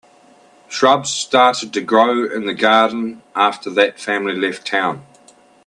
[0.67, 5.05] Shrubs started to grow in the garden after that family left town.